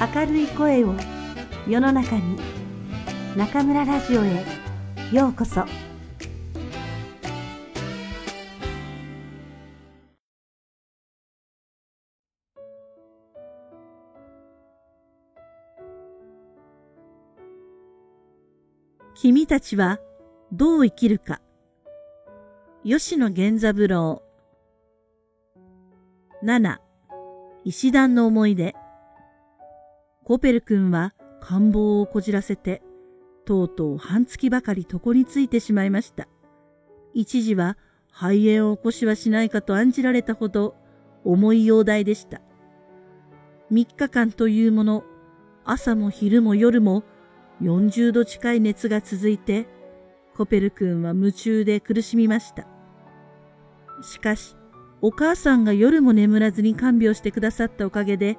[0.00, 0.94] 明るい声を
[1.68, 2.38] 世の中に
[3.36, 4.46] 中村ラジオへ
[5.12, 5.66] ようこそ。
[19.14, 19.98] 君たちは
[20.50, 21.42] どう生きるか。
[22.86, 24.22] 吉野源三郎。
[26.42, 26.78] 7
[27.66, 28.74] 石段の思い出。
[30.30, 32.82] コペル君は官房をこじらせて
[33.44, 36.28] とうとう半月ばかり床についてしまいました。
[37.14, 37.76] 一時は
[38.12, 40.76] 肺炎を起こしはしないかと案じられたほど
[41.24, 42.40] 重い容体でした。
[43.72, 45.02] 3日間というもの
[45.64, 47.02] 朝も昼も夜も
[47.60, 49.66] 40度近い熱が続いて
[50.36, 52.68] コペル君は夢中で苦しみました。
[54.00, 54.54] しかし
[55.02, 58.38] お母さんが夜も眠らずに看病してくださったおかげで、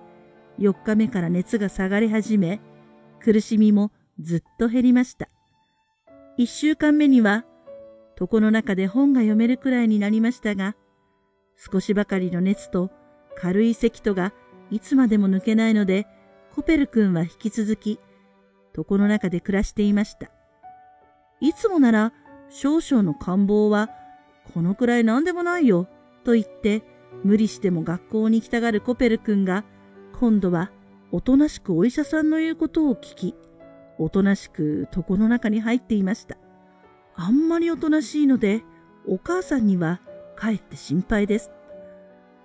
[0.60, 2.62] 4日目から熱が下がり始め、
[3.20, 5.30] 苦しみもずっと減りました。
[6.38, 7.46] 1週間目には、
[8.20, 10.76] 床の中で本が読めるくらいになりましたが、
[11.56, 12.90] 少しばかりの熱と
[13.36, 14.34] 軽い咳とが
[14.70, 16.08] いつまでも抜けないので、
[16.56, 18.00] コペル君は引き続き、
[18.76, 20.32] 床の中で暮らしていました。
[21.40, 22.14] いつもなら
[22.50, 23.90] 少々の感冒は、
[24.54, 25.88] このくらい何でもないよ、
[26.24, 26.84] と言って
[27.24, 29.64] 無理しても学校に来たがるコペル君が
[30.22, 30.70] 今度は
[31.12, 33.36] おとなしくお医者さんの言うことを聞き、
[33.98, 36.38] おとなしく床の中に入っていました。
[37.16, 38.62] あんまりおとなしいので、
[39.08, 40.00] お母さんには
[40.36, 41.52] かえって心配です。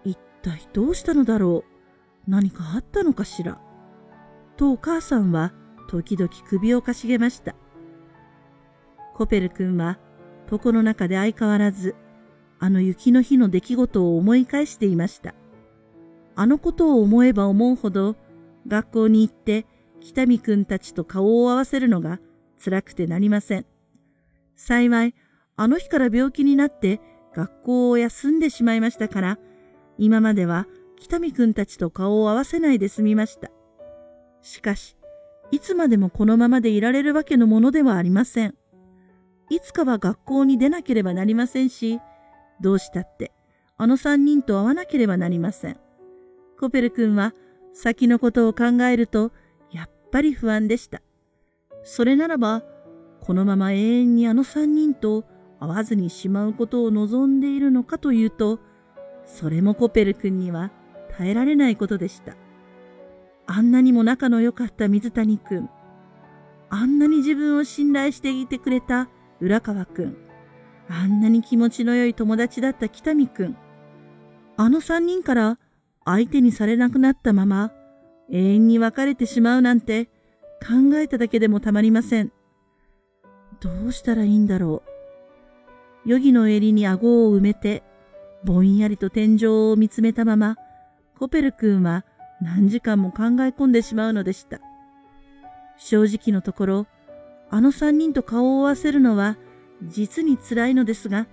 [0.06, 1.64] 一体どうしたのだろ
[2.26, 2.30] う？
[2.30, 3.60] 何かあったのかしら？
[4.56, 5.52] とお母さんは
[5.90, 7.54] 時々首をかしげました。
[9.12, 9.98] コペル君は
[10.50, 11.94] 床の中で相変わらず
[12.58, 15.34] あの雪の日の出来事を思い返していました。
[16.36, 18.14] あのことを思えば思うほど、
[18.68, 19.66] 学校に行って
[20.00, 22.20] 北見くんたちと顔を合わせるのが
[22.62, 23.66] 辛くてなりません。
[24.54, 25.14] 幸い、
[25.56, 27.00] あの日から病気になって
[27.34, 29.38] 学校を休んでしまいましたから、
[29.98, 30.66] 今までは
[30.98, 33.50] 北見くんたちと顔を合わせないで済みました。
[34.42, 34.96] しかし、
[35.50, 38.54] いつまでもこのままでいられるわけのものではありません。
[39.48, 42.00] いつかは学校に出なければなりませんし、
[42.60, 43.32] どうしたって、
[43.76, 45.78] あの三人と会わなければなりません。
[46.56, 47.34] コペル君は
[47.72, 49.32] 先のことを考えると、
[49.70, 51.02] やっぱり不安でした。
[51.84, 52.62] それならば、
[53.20, 55.24] このまま永遠にあの三人と
[55.60, 58.60] 会わずにしまうことを望んでいるのかというと、
[59.24, 60.70] それもコペル君には
[61.16, 62.36] 耐えられないことでした。
[63.46, 65.68] あんなにも仲の良かった水谷君、
[66.68, 69.08] あんなに自分を信頼していてくれた
[69.40, 70.16] 浦川君、
[70.88, 73.56] あんなに気持ちの良い友達だった北見くん。
[74.56, 75.58] あの三人から
[76.06, 77.72] 相手にされなくなったまま
[78.30, 80.06] 永遠に別れてしまうなんて
[80.60, 82.32] 考えただけでもたまりません。
[83.60, 84.96] どうしたらいいんだろう。
[86.06, 87.82] 余儀の襟に顎を埋めて、
[88.44, 90.56] ぼんやりと天井を見つめたまま、
[91.18, 92.04] コペル君は
[92.40, 94.60] 何時間も考え込んでしまうのでした。
[95.78, 96.86] 正直のところ、
[97.50, 99.36] あの三人と顔を合わせるのは
[99.82, 101.26] 実に辛いのですが、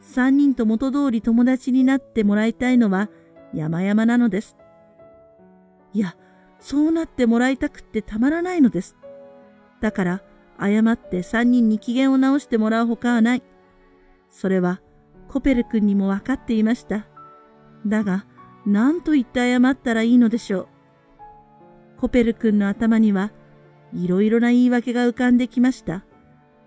[0.00, 3.08] 三人と元通り友達になってもらいたいのは
[3.54, 4.56] 山々なのです。
[5.92, 6.16] いや、
[6.58, 8.96] そうなってもらいたくってたまらないのです。
[9.80, 10.22] だから、
[10.58, 13.42] 誤って三人に機嫌を直してもらうほかはない。
[14.30, 14.80] それは、
[15.28, 17.06] コペル君にも分かっていました。
[17.86, 18.26] だが、
[18.66, 20.68] 何と言って謝ったらいいのでしょう。
[22.00, 23.32] コペル君の頭には、
[23.92, 26.04] いろいろな言い訳が浮かんできました。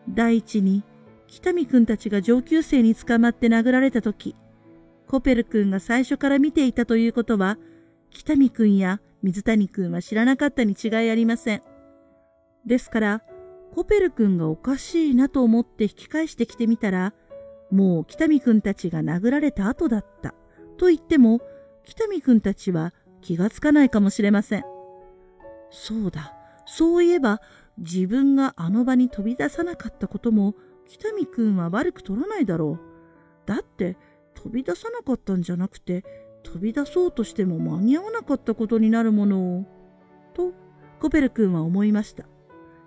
[0.10, 0.84] 第一に、
[1.28, 4.36] 北見くんたちが上級生に捕まって殴られた時、
[5.10, 7.58] コペル君が最初から見ていたということは、
[8.12, 11.64] 北見くんや水谷くんは知らなかったに違いありません。
[12.68, 13.24] ですから、
[13.74, 17.16] コペル君がおかしいなと思って引き返してきてみたら、
[17.72, 20.36] もう北見くんたちが殴られた後だった。
[20.78, 21.42] と言っても、
[21.86, 24.64] 北見くんたちは気がつかないかもしれません。
[25.72, 26.36] そうだ。
[26.68, 27.42] そういえば、
[27.80, 30.54] 自分があの場に飛び出さなかったことも
[30.86, 32.90] 北見くんは悪く取らないだろう。
[33.48, 33.98] だって
[34.42, 36.06] 飛び出さなかったんじゃなくて
[36.44, 39.66] 飛び出そうとしても間に合わなかったことになるものを。
[40.34, 40.54] と
[41.02, 42.24] コペル君は思いました。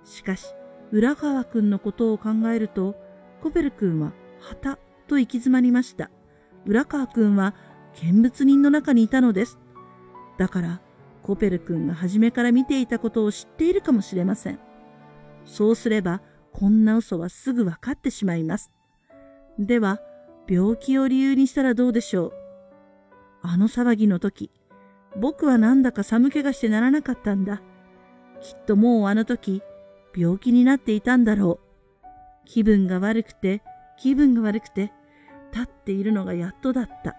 [0.04, 0.54] しかし
[0.90, 2.96] 浦川君のことを考えると
[3.43, 6.10] コペル君は旗と行き詰まりました。
[6.64, 7.54] 浦川君は
[8.02, 9.58] 見物人の中にいたのです。
[10.38, 10.81] だから
[11.22, 14.58] コペル君が初めから見ていたことを知っているかもしれません。
[15.44, 16.22] そうすれば
[16.52, 18.72] こんな嘘はすぐ分かってしまいます。
[19.58, 20.00] では、
[20.49, 22.33] 病気を理由にしたらどうでしょう。
[23.43, 24.50] あの騒ぎの時、
[25.21, 27.62] 僕はなんだか寒気がしてならなかったんだ。
[28.41, 29.62] きっともうあの時、
[30.17, 32.06] 病気になっていたんだろう。
[32.44, 33.62] 気分が悪くて、
[33.99, 34.93] 気分が悪くて、
[35.53, 37.17] 立っているのがやっとだった。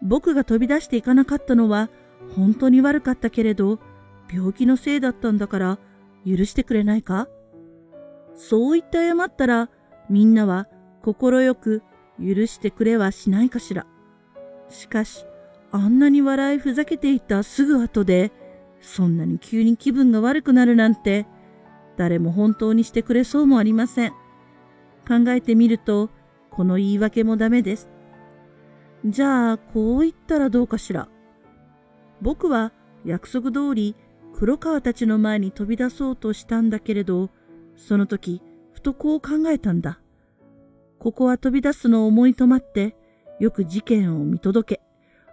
[0.00, 1.90] 僕が飛び出していかなかったのは、
[2.34, 3.78] 本当に悪かったけれど、
[4.32, 5.78] 病気のせいだったんだから、
[6.26, 7.28] 許してくれないか？
[8.34, 9.70] そう言って謝ったら、
[10.08, 10.68] みんなは
[11.02, 11.82] 快く
[12.20, 13.86] 許してくれはしないかしら。
[14.68, 15.24] しかし、
[15.70, 18.32] あんなに笑いふざけていたすぐ後で、
[18.80, 21.26] そんなに急に気分が悪くなるなんて、
[21.96, 24.10] 誰も本当にしてくれそうもありません。
[25.06, 26.10] 考えてみると、
[26.50, 27.88] この言い訳もダメです。
[29.04, 31.08] じゃあ、こう言ったらどうかしら。
[32.20, 32.72] 僕は
[33.04, 33.94] 約束通り
[34.34, 37.30] 黒川たちの前に飛び出そうとしたんだけれど、
[37.76, 38.42] その時、
[38.72, 40.00] ふとこう考えたんだ。
[40.98, 42.96] ここは飛び出すのを思い止まって、
[43.38, 44.82] よく事件を見届け、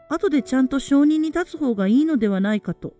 [0.10, 2.94] 後でちゃんと証人に立つ方がいいのではないかと。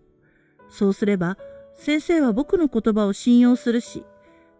[0.68, 1.38] そうすれば、
[1.74, 4.04] 先生は僕の言葉を信用するし、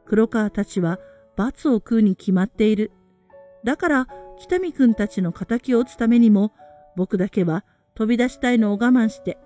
[0.04, 1.00] 黒川たちは
[1.36, 2.92] 罰を食うに決まっている。
[3.64, 6.52] だから、北見くんたちの仇を打つためにも、
[6.94, 7.64] 僕だけは
[7.94, 9.38] 飛び出したいのを我慢して、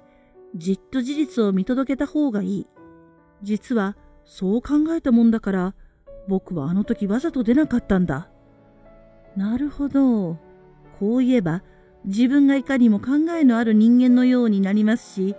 [0.55, 2.67] じっと事実を見届けた方がいい。
[3.43, 5.75] 実は、そう考えたもんだから、
[6.29, 8.29] 僕はあの時わざと出なかったんだ。
[9.37, 10.39] なるほど。
[10.99, 11.63] こう言えば、
[12.05, 15.37] 自分がいかにも考えのある人間のようになりますし、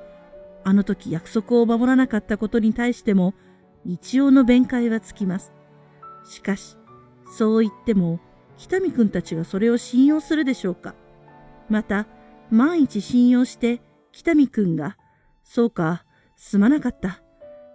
[0.64, 3.34] あの時約束を守らなかったことに対しても、
[3.86, 5.54] 一応の弁解はつきます。
[6.24, 6.78] しかし、
[7.36, 8.20] そう言っても、
[8.58, 10.94] 北見くんたちがそれを信用するでしょうか。
[11.70, 12.06] また、
[12.52, 14.98] 万一信用して、北見くんが、
[15.44, 16.06] そうか、
[16.36, 17.24] すまなかった。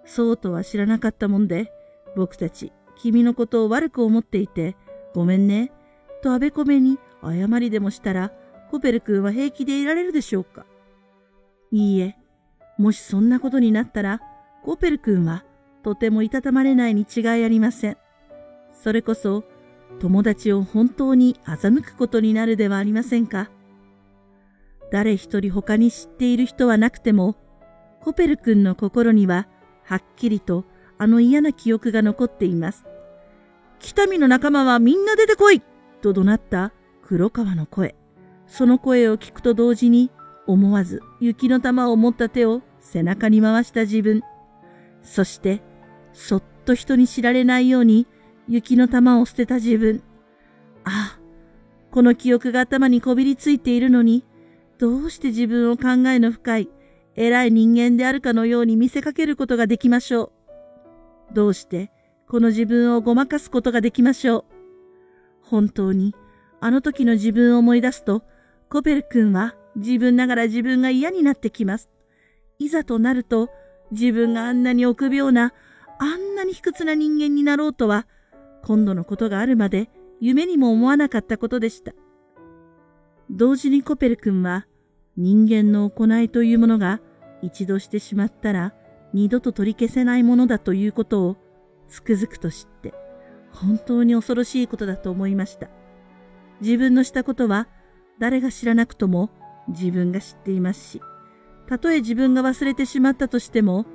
[0.04, 1.72] そうとは知らなかったもんで、
[2.14, 4.76] 僕たち、君のことを悪く思っていて、
[5.12, 5.72] ごめんね、
[6.26, 8.32] とあべこべに謝りでもしたら、
[8.72, 10.66] コペル君は平気でいられるでしょうか？
[11.70, 12.16] いいえ、
[12.78, 14.20] もしそんなことになったら、
[14.64, 15.44] コペル君は
[15.84, 17.96] とてもいたたまれないに違いありません。
[18.72, 19.44] それこそ、
[20.00, 23.48] 友達を本当に欺くことになるではありませんか？
[24.90, 27.36] 誰一人他に知っている人はなくても、
[28.00, 29.46] コペル君の心には
[29.84, 30.64] はっきりと
[30.98, 32.84] あの嫌な記憶が残っています。
[33.78, 35.62] 北見の仲間はみんな出てこい
[36.06, 36.72] と怒鳴った
[37.02, 37.96] 黒川の声。
[38.46, 40.12] その声を聞くと同時に
[40.46, 44.22] 思わず雪の玉を持った手を背中に回した自分。
[45.02, 45.62] そして、
[46.12, 48.06] そっと人に知られないように
[48.46, 50.02] 雪の玉を捨てた自分。
[50.84, 51.20] ああ、
[51.90, 54.24] この記憶が頭にこびりついているのに、
[54.78, 56.68] どうして自分を考えの深い、
[57.16, 60.32] 偉い人間であるかのように見せかけることができましょ
[61.30, 61.34] う。
[61.34, 61.90] どうして、
[62.28, 64.55] この自分をごまかすことができましょう。
[65.48, 66.14] 本当に、
[66.60, 68.22] あの時の自分を思い出すと、
[68.68, 71.88] コペル君は自分ながら自分が嫌になってきます。
[72.58, 73.50] いざとなると、
[73.92, 75.52] 自分があんなに臆病な、
[75.98, 78.06] あんなに卑屈な人間になろうとは、
[78.64, 79.88] 今度のことがあるまで
[80.20, 81.92] 夢にも思わなかったことでした。
[83.30, 84.66] 同時にコペル君は、
[85.16, 87.00] 人間の行いというものが
[87.42, 88.74] 一度してしまったら
[89.14, 91.36] 二度と取り消せないものだということを
[91.88, 92.92] つくづくと知って、
[93.56, 95.68] 本当に恐ろしいことだと思いました。
[96.60, 97.68] 自分のしたことは
[98.18, 99.30] 誰が知らなくとも
[99.68, 101.02] 自分が知っていますし、
[101.66, 103.86] たとえ自分が忘れてしまったとしても、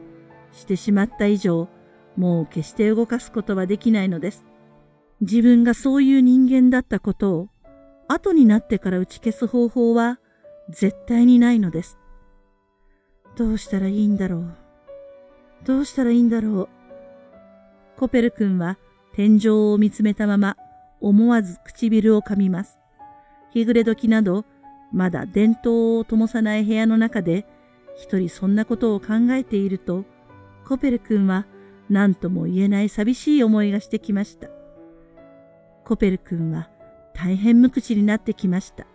[0.51, 1.69] してしまった以上、
[2.17, 4.45] もう決して動かすことはできないのです。
[5.21, 7.49] 自分がそういう人間だったことを、
[8.07, 10.19] 後になってから打ち消す方法は
[10.69, 11.97] 絶対にないのです。
[13.37, 14.57] どうしたらいいんだろう。
[15.63, 16.69] どうしたらいいんだろう。
[17.97, 18.77] コペル君は
[19.13, 20.57] 天井を見つめたまま
[21.01, 22.79] 思わず唇を噛みます。
[23.51, 24.45] 日暮れ時など、
[24.93, 27.45] まだ電灯を灯さない部屋の中で、
[27.97, 30.05] 一人そんなことを考えていると、
[30.65, 31.45] コペル君は
[31.89, 34.47] 何とも言えない寂しい思いがしてきました。
[35.83, 36.69] コペル君は
[37.13, 38.87] 大変無口になってきました。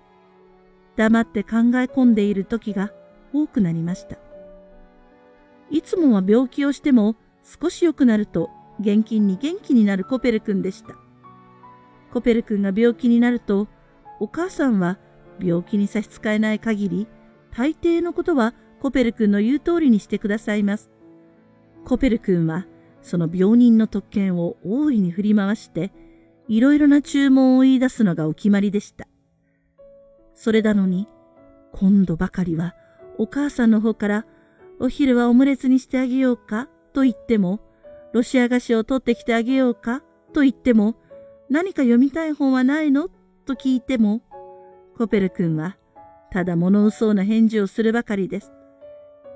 [0.97, 2.91] 黙って考え込んでいる時が
[3.35, 4.17] 多くなりました。
[5.71, 8.49] いつもは病気をしても少し良くなると
[8.81, 10.97] 現金に元気になるコペル君でした。
[12.13, 13.69] コペル君が病気になると
[14.21, 14.99] お母さんは
[15.39, 17.07] 病気に差し支えない限り、
[17.55, 20.91] 大抵のことはコペル君の言う通りにしてくださいます。
[21.85, 22.67] コペル君は
[23.03, 25.93] その病人の特権を大いに振り回して、
[26.49, 29.07] いろいろな注文を言い出すのがお決まりでした。
[30.35, 31.07] それなのに、
[31.73, 32.75] 今度ばかりは
[33.19, 34.27] お母さんの方から
[34.81, 37.61] お昼はオムレツにしてあげようかと言っても、
[38.17, 40.01] ロシア菓子を取ってきてあげようか？
[40.33, 40.95] と言っても、
[41.51, 43.11] 何か読みたい本はないの？
[43.45, 44.23] と聞いても、
[44.97, 45.77] コペル君は
[46.33, 48.53] ただ物嘘な返事をするばかりです。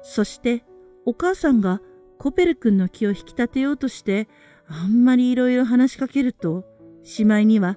[0.00, 0.64] そして
[1.04, 1.82] お母さんが
[2.16, 4.28] コペル君の気を引き立てようとして、
[4.66, 6.64] あんまりいろいろ話しかけると、
[7.02, 7.76] しまいには、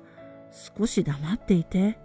[0.78, 2.00] 少し黙っていて、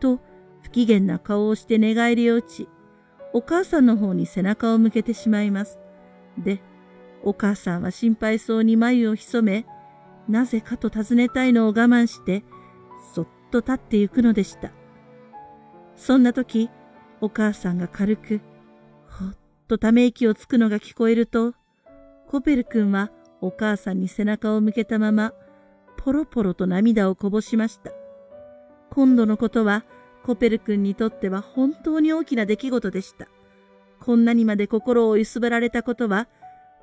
[0.00, 0.18] と
[0.62, 2.68] 不機嫌な顔をして寝返りを打ち、
[3.32, 5.78] お母さんの方に背中を向けてしまいます。
[6.36, 6.60] で、
[7.24, 9.66] お母さんは心配そうに眉を潜め、
[10.28, 12.44] なぜかと尋ねたいのを我慢して、
[13.14, 14.72] そっと立ってゆくのでした。
[15.96, 16.70] そんな時、
[17.20, 18.40] お母さんが軽く、
[19.08, 19.36] ほっ
[19.68, 21.54] とため息をつくのが聞こえると、
[22.28, 25.32] コペル君はお母さんに背中を向けたまま、
[25.96, 27.90] ポロポロと涙をこぼしました。
[28.90, 29.84] 今度のことは、
[30.24, 33.28] コペル君にとっては本当に大きな出来事でした。
[34.00, 36.28] こんなにまで心を揺すぶられたことは、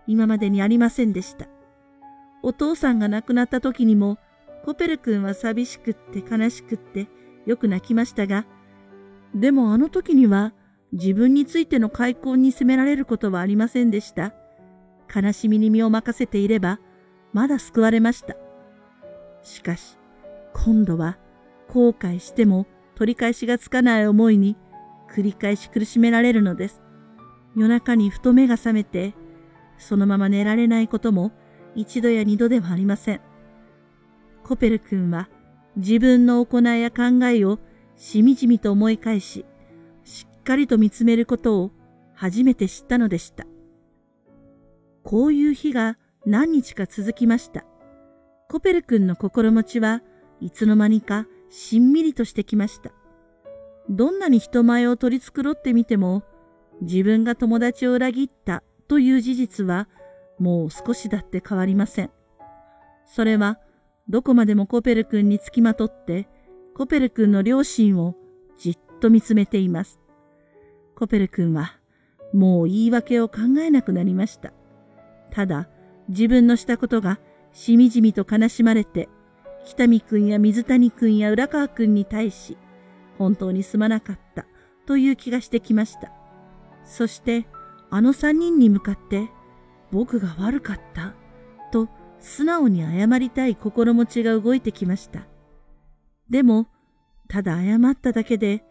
[0.08, 1.48] 今までにありませんでした。
[2.44, 4.18] お父さんが亡くなった時にも、
[4.66, 7.08] コペル君は寂しくって悲しくって
[7.46, 8.46] よく泣きましたが、
[9.34, 10.54] でもあの時には
[10.92, 14.34] 自分についての開口に責められることはありませんでした。
[15.14, 16.80] 悲しみに身を任せていれば、
[17.34, 18.36] まだ救われました。
[19.42, 19.98] しかし、
[20.54, 21.18] 今度は
[21.70, 24.58] 後悔しても取り返しがつかない思いに
[25.10, 26.82] 繰り返し苦しめられるのです。
[27.56, 29.14] 夜中にふと目が覚めて、
[29.82, 31.32] そのまま寝られないことも
[31.76, 33.22] 一度や二度ではありません。
[34.44, 35.30] コペル君は
[35.76, 37.60] 自分の行いや考えを
[37.96, 39.46] しみじみと思い返し、
[40.04, 41.72] しっかりと見つめることを
[42.14, 43.46] 初めて知ったのでした。
[45.04, 47.66] こういう日が何日か続きました。
[48.50, 50.02] コペル君の心持ちは
[50.40, 52.92] いつの間にかしんみりとしてきました。
[53.90, 56.24] どんなに人前を取り繕ってみても、
[56.82, 59.88] 自分が友達を裏切ったという事実は
[60.38, 62.12] もう少しだって変わりません。
[63.06, 63.58] それは
[64.10, 66.28] どこまでもコペル君につきまとって、
[66.76, 68.18] コペル君の両親を
[68.58, 70.02] じっと見つめています。
[70.94, 71.80] コペル君は
[72.34, 74.52] もう言い訳を考えなくなりました。
[75.32, 75.70] ただ
[76.10, 77.18] 自分のしたことが
[77.54, 79.08] しみじみと悲しまれて、
[79.64, 82.58] 北見君や水谷君や浦川君に対し、
[83.18, 84.46] 本当にすまなかった
[84.86, 86.12] という気がしてきました。
[86.84, 87.48] そして、
[87.92, 89.30] あの三人に向かって、
[89.92, 91.14] 僕が悪かった
[91.72, 95.28] と素直に謝りたい心持ちが動いてきました。
[96.30, 96.68] でも、
[97.28, 98.64] ただ謝っただけで、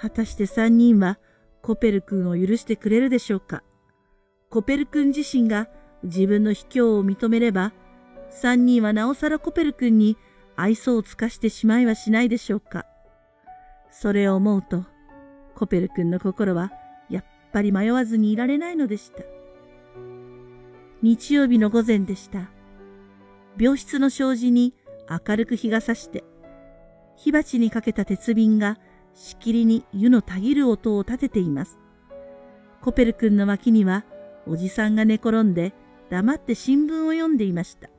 [0.00, 1.18] 果たして三人は
[1.62, 3.62] コペル君を許してくれるでしょうか。
[4.48, 5.68] コペル君自身が
[6.04, 7.72] 自分の卑怯を認めれば、
[8.30, 10.16] 三人はなおさらコペル君に
[10.54, 12.86] 愛想を尽かしてしまいはしないでしょうか。
[13.90, 14.84] それを思うと、
[15.56, 16.72] コペル君の心は
[17.52, 19.22] ぱり迷わずにいられないのでした。
[21.02, 22.50] 日曜日の午前でした。
[23.58, 24.74] 病室の障子に
[25.08, 26.24] 明るく日が差して、
[27.16, 28.78] 火鉢にかけた鉄瓶が
[29.14, 31.78] しきりに湯のたぎる音を立てています。
[32.80, 34.04] コペル君の脇には
[34.46, 35.74] おじさんが寝転んで
[36.08, 37.90] 黙って新聞を読んでいました。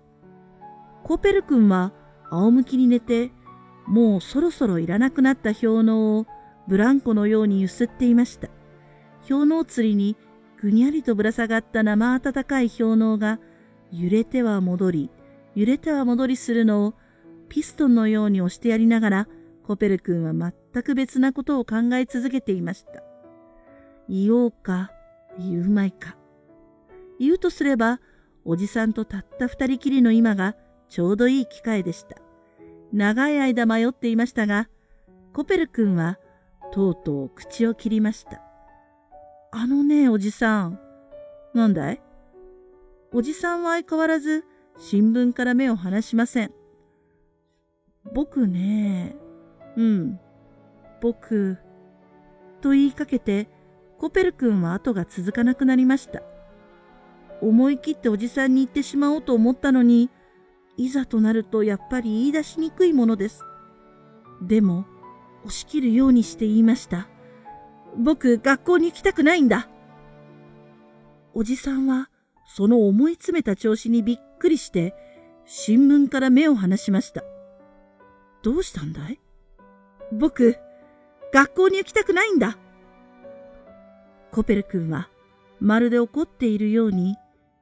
[1.03, 1.93] コペル君は
[2.29, 3.31] 仰向きに寝て、
[3.87, 6.25] もうそろそろいらなくなった氷のを
[6.67, 8.49] ブランコのように揺すっていました。
[9.27, 10.15] 氷の釣りに
[10.61, 13.39] ぐにゃりとぶら下がった生暖かい氷のうが
[13.91, 15.09] 揺れては戻り、
[15.55, 16.93] 揺れては戻りするのを
[17.49, 19.27] ピストンのように押してやりながら、
[19.63, 23.03] コペル君は全く別なことを考え続けていました。
[24.07, 24.91] 言おうか、
[25.37, 26.15] 言うまいか。
[27.19, 27.99] 言うとすれば、
[28.45, 30.55] おじさんとたった二人きりの今が
[30.87, 32.15] ちょうどいい機会でした。
[32.93, 34.69] 長い間迷っていましたが、
[35.33, 36.17] コペル君は
[36.71, 38.50] とうとう口を切りました。
[39.53, 40.79] あのね、おじさん。
[41.53, 42.01] なんだい？
[43.13, 44.45] おじさんは相変わらず
[44.77, 46.53] 新聞から目を離しません。
[48.13, 49.17] 僕ね、
[49.75, 50.19] うん、
[51.01, 51.57] 僕、
[52.61, 53.49] と言いかけて、
[53.97, 56.23] コペル君は後が続かなくなりました。
[57.41, 60.09] 思い切っておじさんに言ってしまおうと思ったのに、
[60.77, 63.43] いざとなるとやっぱり言い出しにくいものです。
[64.41, 64.85] でも、
[65.43, 67.09] 押し切るようにして言いました。
[67.97, 69.67] 僕、学校に行きたくないんだ。
[71.33, 72.09] おじさんは、
[72.45, 74.95] その思い詰めた調子にびっくりして、
[75.45, 77.23] 新聞から目を離しました。
[78.43, 79.19] どうしたんだい？
[80.11, 80.57] 僕、
[81.33, 82.57] 学校に行きたくないんだ。
[84.31, 85.09] コペル君は、
[85.59, 87.15] まるで怒っているように、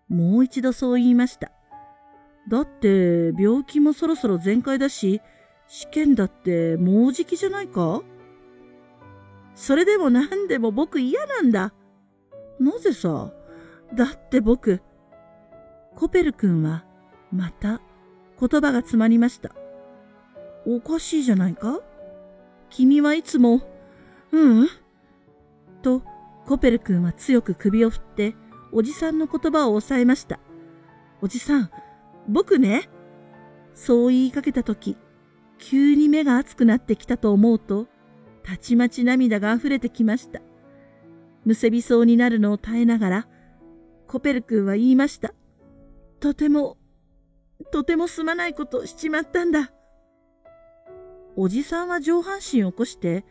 [0.08, 1.52] もう一度そう言いました。
[2.48, 5.22] だって、病気もそろそろ全開だし、
[5.68, 8.02] 試験だってもうじきじゃないか？
[9.60, 11.74] それでも何でも僕嫌なんだ。
[12.62, 13.34] なぜさ、
[13.94, 14.82] だって僕、
[15.98, 16.86] コペル君は
[17.30, 17.82] また
[18.40, 19.52] 言葉が詰まりました。
[20.66, 21.82] おかしいじゃないか？
[22.70, 23.62] 君はいつも、
[24.32, 24.68] ううん？
[25.82, 26.04] と、
[26.46, 28.36] コペル君は強く首を振って
[28.72, 30.40] おじさんの言葉を抑えました。
[31.22, 31.70] おじさん、
[32.30, 32.90] 僕ね、
[33.74, 34.96] そう言いかけたとき、
[35.58, 37.88] 急に目が熱くなってきたと思うと、
[38.44, 40.42] たちまち涙が溢れてきました。
[41.46, 43.28] むせびそうになるのを耐えながら、
[44.08, 45.34] コペル君は言いました。
[46.20, 46.78] とても、
[47.72, 49.72] とてもすまないことしちまったんだ。
[51.36, 53.24] おじさんは上半身を起こして、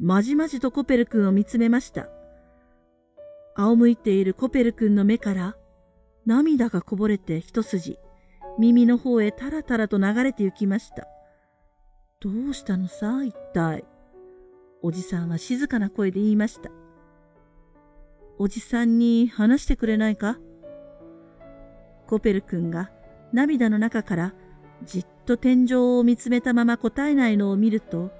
[0.00, 2.08] まじまじとコペル君を見つめました。
[3.54, 5.56] 仰向いているコペル君の目から
[6.24, 7.98] 涙がこぼれて一筋、
[8.58, 11.06] 耳の方へたらたらと流れて行きました。
[12.20, 13.84] どうしたのさ、一体。
[14.82, 16.70] おじさんは静かな声で言いました。
[18.38, 20.38] おじさんに話してくれないか？
[22.08, 22.90] コペル君が
[23.32, 24.34] 涙の中から
[24.84, 28.10] じっと天井を見つめたまま答えないのを見ると、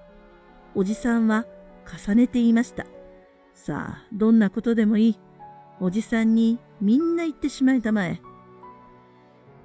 [0.75, 1.47] おじさんは
[2.07, 2.87] 重ねて言いました。
[3.55, 5.19] さあ、どんなことでもいい。
[5.81, 8.21] おじさんにみんな言ってしまいたまえ。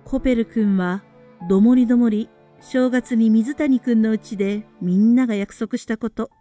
[0.03, 1.03] コペル君は、
[1.47, 6.31] どもりどもり、正月に水谷君のうちでみんなが約束したこと、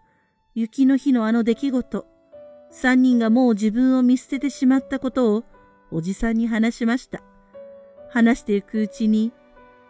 [0.59, 2.07] 雪の日のあの出来事、
[2.71, 5.45] 三人がもう自分を見捨ててしまったことを
[5.91, 7.21] おじさんに話しました。
[8.09, 9.35] 話していくうちに、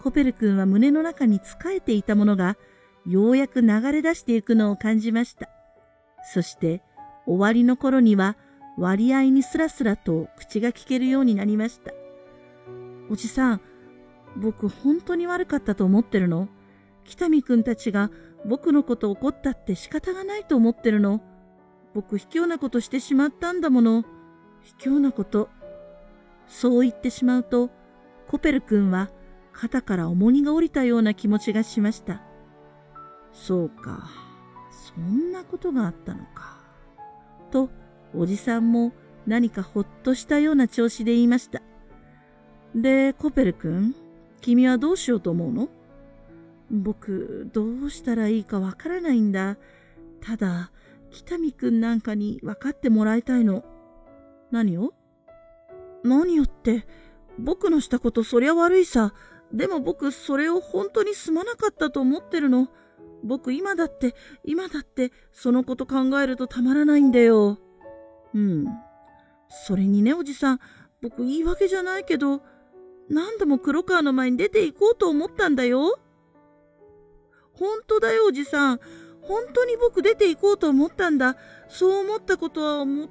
[0.02, 2.56] コペル君は胸の中に仕えていたものが、
[3.06, 5.48] ようやく流れ出していくのを感じました。
[6.34, 6.82] そして、
[7.26, 8.36] 終わりの頃には、
[8.76, 11.92] 割合にスラスラと口が聞けるようになりました。
[13.08, 13.60] おじさん、
[14.36, 16.48] 僕本当に悪かったと思ってるの？
[17.04, 18.10] 北見くんたちが
[18.44, 21.20] 僕のこと怒ったって仕方がないと思ってるの
[21.94, 24.04] 僕卑怯なことしてしまったんだもの。
[24.62, 25.48] 卑怯なこと。
[26.46, 27.70] そう言ってしまうと、
[28.28, 29.08] コペル君は
[29.52, 32.22] 肩から重荷が下りたような気持ちがしました。
[33.32, 34.10] そうか、
[34.70, 36.60] そんなことがあったのか。
[37.50, 37.70] と、
[38.14, 38.92] おじさんも
[39.26, 41.62] 何かほっとしたような調子で言いました。
[42.74, 43.94] で、コペル君、
[44.40, 45.68] 君はどうしようと思うの？
[46.70, 49.56] 僕、どうしたらいいかわからないんだ。
[50.20, 50.72] ただ、
[51.10, 53.64] 北見くんなんかに分かってもらいたいの。
[54.50, 54.92] 何を？
[56.02, 56.86] 何よって、
[57.38, 59.14] 僕のしたことそりゃ悪いさ。
[59.52, 62.68] でも僕それを本当にすまなかったと思ってるの。
[63.22, 67.58] 僕今だって、今だってそのこと考えるとたまらないんだよ。
[68.34, 68.66] うん。
[69.48, 70.60] それにね、おじさん、
[71.00, 72.42] 僕言い訳じゃないけど、
[73.08, 75.98] 何度も黒川の前に出て行こうと思ったんだよ。
[77.58, 78.80] 本当だよ、おじさん。
[79.22, 81.36] 本当に僕出て行こうと思ったんだ。
[81.68, 83.08] そう思ったことは思っ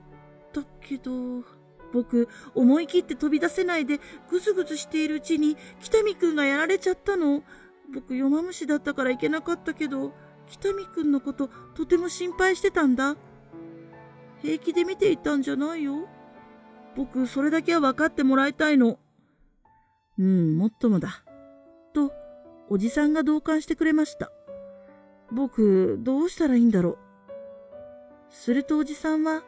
[0.54, 1.44] たけど、
[1.92, 7.44] 僕、思い切って飛び出せないでぐずぐずしているうちに北見くんがやられちゃったの。
[7.94, 10.14] 僕、弱虫だったから行けなかったけど、
[10.48, 13.16] 北見くんのこととても心配してたんだ。
[14.42, 16.08] 平気で見ていたんじゃないよ。
[16.96, 19.00] 僕、それだけは分かってもらいたいの。
[20.18, 21.24] うん、もっともだ。
[21.94, 22.12] と、
[22.70, 24.32] おじさんが同感してくれました。
[25.32, 26.98] 僕、どうしたらいいんだろう。
[28.30, 29.44] するとおじさんは、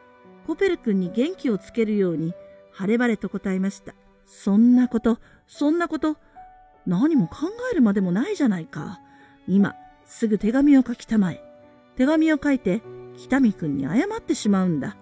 [0.46, 2.34] コペル君に元気をつけるように、
[2.70, 3.94] 晴れ晴れと答えました。
[4.24, 6.16] そんなこと、そんなこと、
[6.86, 9.00] 何も考えるまでもないじゃないか。
[9.46, 11.42] 今、すぐ手紙を書きたまえ。
[11.96, 12.82] 手紙を書いて、
[13.16, 14.96] 北見君に謝ってしまうんだ。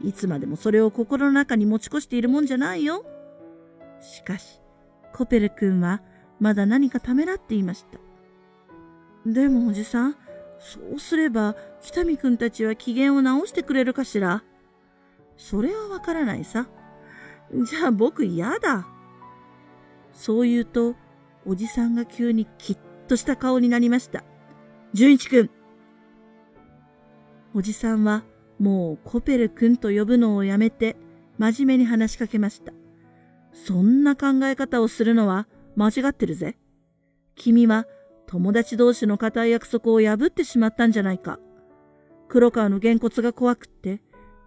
[0.00, 3.04] いつまでもそれを心の中に持ち越しているもんじゃないよ。
[4.00, 4.60] しかし、
[5.12, 6.02] コペル君は
[6.40, 7.98] まだ何かためらっていました。
[9.24, 10.16] でもおじさん、
[10.58, 14.42] そうすれば北見くんたちは機嫌を直してくれるかしら
[15.36, 16.66] それはわからないさ。
[17.52, 18.86] じゃあ僕嫌だ。
[20.12, 20.94] そう言うと、
[21.44, 24.24] おじさんが急にきっとした顔になりました。
[24.94, 25.50] 純一くん。
[27.54, 28.24] おじさんは
[28.58, 30.96] もうコペルくんと呼ぶのをやめて
[31.38, 32.72] 真面目に話しかけました。
[33.52, 35.46] そんな考え方をするのは
[35.76, 36.56] 間違ってるぜ。
[37.34, 37.86] 君は
[38.26, 41.38] 友達同士の固い約束を破ってしまったんじゃないか。
[42.28, 44.00] 黒川のげんこつが怖くって、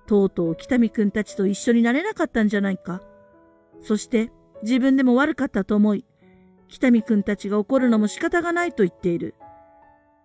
[0.06, 3.02] とうとう北見くんたちと一緒になれなかったんじゃないか。
[3.82, 4.32] そして
[4.64, 6.04] 自分でも悪かったと思い、
[6.68, 9.36] 北見くんたちが怒るのも仕方がないと言っている。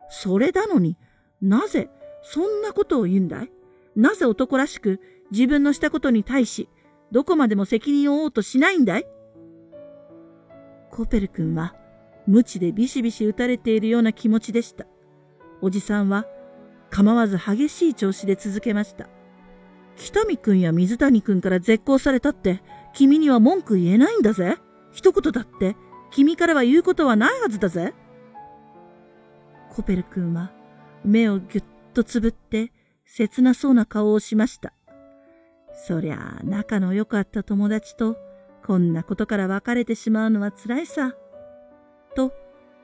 [0.08, 0.96] それなのに
[1.40, 1.90] なぜ
[2.22, 3.52] そんなことを言うんだい？
[3.94, 6.68] なぜ男らしく自分のしたことに対し、
[7.12, 9.06] どこまでも責任を負おうとしないんだい？
[10.94, 11.74] コペル君は
[12.28, 14.86] 無知でビシビシ打たれているような気持ちでした。
[15.60, 16.24] おじさんは
[16.88, 19.08] 構わず激しい調子で続けました。
[19.96, 24.56] 北見くんや水谷くんから絶交されたって君には文句言えないんだぜ。
[24.92, 25.74] 一言だって
[26.12, 27.92] 君からは言うことはないはずだぜ。
[29.74, 30.52] コペル君は
[31.04, 32.70] 目をぎゅっとつぶって
[33.04, 34.72] 切なそうな顔をしました。
[35.74, 38.16] そりゃあ仲の良かった友達と
[38.66, 41.14] こんなことから別れてしまうのは辛いさ。
[42.16, 42.32] と、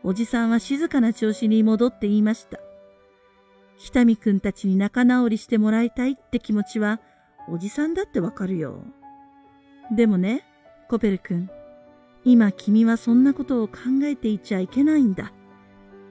[0.03, 2.61] おじさんは静かな調子に戻って言いました。
[3.79, 7.01] 北見くんたちに仲直りしてもらいたいって気持ちは、
[7.49, 8.85] おじさんだってわかるよ。
[9.91, 10.45] でもね、
[10.91, 11.49] コペル君。
[12.27, 15.33] 今君はそんなことを考えていちゃいけないんだ。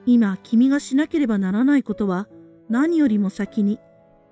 [0.04, 2.26] 今君がしなければならないことは
[2.68, 3.78] 何よりも先に、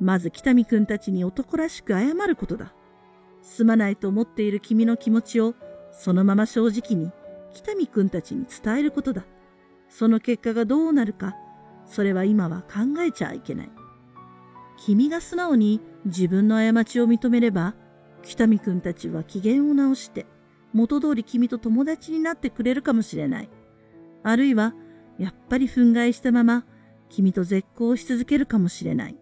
[0.00, 2.74] まず北見くんたちに男らしく謝ることだ。
[3.48, 5.54] すまないと思っている君の気持ちを
[5.90, 7.10] そのまま正直に
[7.54, 9.24] 北見くんたちに伝えることだ。
[9.88, 11.34] その結果がどうなるか、
[11.86, 13.70] それは今は考えちゃいけない。
[14.76, 17.74] 君が素直に自分の過ちを認めれば、
[18.22, 20.26] 北見くんたちは機嫌を直して、
[20.74, 23.50] 元通り君と友達になってくれるかもしれない。
[24.22, 24.74] あるいは、
[25.18, 26.66] やっぱり憤慨したまま、
[27.08, 29.16] 君と絶交し続けるかもしれない。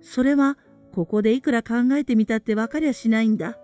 [0.00, 0.56] それは、
[0.98, 3.56] ここでいくら考えてみたって分かりゃしないんだ。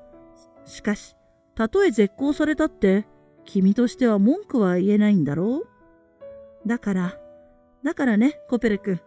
[0.67, 1.17] しかし、
[1.57, 3.09] たとえ絶交されたって、
[3.45, 5.65] 君としては文句は言えないんだろ
[6.65, 7.19] うだから、
[7.83, 9.01] だからね、コペル君。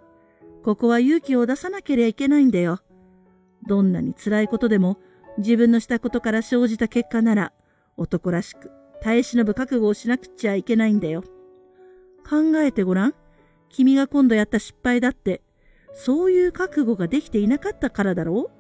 [0.61, 2.81] ここは勇気を出さなければいけないんだよ。
[3.65, 4.97] どんなに辛いことでも
[5.37, 7.53] 自分のしたことから生じた結果なら
[7.95, 11.23] 男らしく耐え忍ぶ覚悟をしなくちゃいけないんだよ。
[12.29, 13.13] 考えてごらん。
[13.69, 15.41] 君が今度やった失敗だって、
[15.93, 18.51] そういう覚悟ができていなかったからだろう？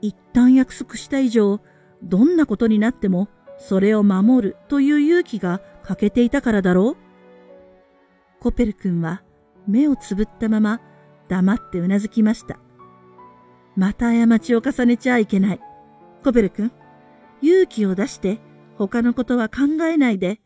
[0.00, 1.60] 一旦約束した以上、
[2.02, 3.28] どんなことになっても
[3.58, 6.96] それを守るという勇気が欠けていたからだろう？
[8.40, 9.22] コペル君は
[9.66, 10.80] 目をつぶったまま
[11.28, 12.58] 黙ってうなずきました。
[13.76, 15.60] また過ちを重ねちゃいけない。
[16.24, 16.72] コペル君、
[17.42, 18.40] 勇気を出して
[18.76, 20.40] 他のことは考えないで、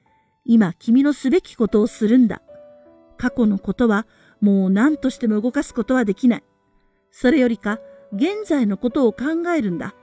[0.45, 2.43] 今君のすべきことをするんだ。
[3.17, 4.07] 過去のことは
[4.45, 6.45] もう何としても動かすことはできない。
[7.11, 7.81] それよりか、
[8.13, 9.95] 現在のことを考えるんだ。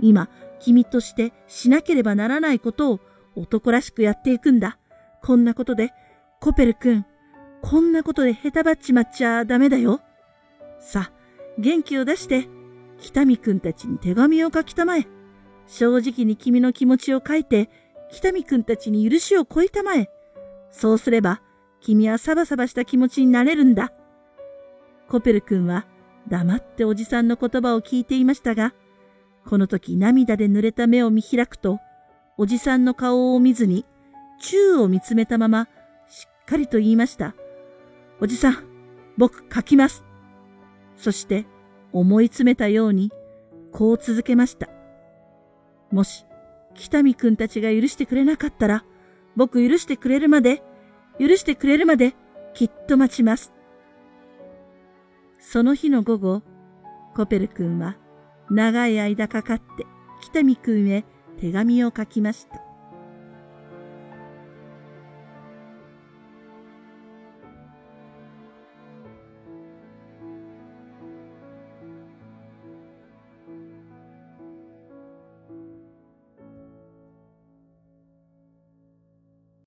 [0.00, 3.00] 今、君としてしなければならないことを
[3.36, 4.78] 男らしくやっていくんだ。
[5.22, 5.90] こんなことで、
[6.40, 7.04] コペル君、
[7.60, 10.00] こんなことで下手ばっちまっちゃダメだよ。
[10.80, 11.12] さあ、
[11.58, 12.48] 元気を出して、
[12.98, 15.06] 北見くんたちに手紙を書きたまえ。
[15.66, 17.68] 正直に君の気持ちを書いて、
[18.10, 20.08] 北見くんたちに許しをこいたまえ。
[20.70, 21.42] そうすれば、
[21.82, 23.92] 君はサバサバした気持ちになれるんだ。
[25.08, 25.86] コペル君は
[26.28, 28.72] 黙っておじさんの言葉を聞いていましたが、
[29.44, 31.80] この時涙で濡れた目を見開くと、
[32.38, 33.84] おじさんの顔を見ずに、
[34.40, 35.68] 宙を見つめたまま、
[36.08, 37.34] しっかりと言いました。
[38.20, 38.64] おじさん、
[39.18, 40.04] 僕書きます。
[40.96, 41.46] そして、
[41.92, 43.10] 思い詰めたように、
[43.72, 44.68] こう続けました。
[45.90, 46.24] もし、
[46.74, 48.84] 北見くんたちが許してくれなかったら、
[49.36, 50.62] 僕許してくれるまで、
[51.18, 52.14] 許してくれるまで、
[52.54, 53.52] きっと待ちます。
[55.38, 56.42] その日の午後、
[57.14, 57.96] コペル君は
[58.50, 59.86] 長い間かかって
[60.22, 61.04] 北見君へ
[61.40, 62.61] 手紙を書きました。